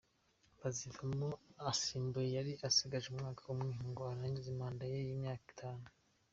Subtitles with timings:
[0.59, 1.27] Bazivamo
[1.71, 5.85] asimbuye, yari asigaje umwaka umwe ngo arangize manda ye y’imyaka itanu.